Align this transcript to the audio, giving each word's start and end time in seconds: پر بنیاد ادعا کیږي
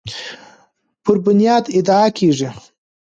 پر 1.03 1.15
بنیاد 1.25 1.65
ادعا 1.77 2.05
کیږي 2.17 2.49